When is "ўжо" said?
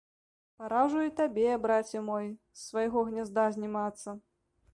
0.87-1.03